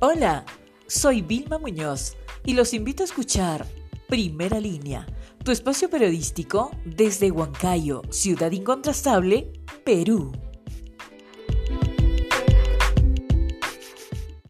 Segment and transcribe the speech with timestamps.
[0.00, 0.44] Hola,
[0.86, 3.66] soy Vilma Muñoz y los invito a escuchar
[4.06, 5.04] Primera Línea,
[5.44, 9.52] tu espacio periodístico desde Huancayo, ciudad incontrastable,
[9.84, 10.30] Perú.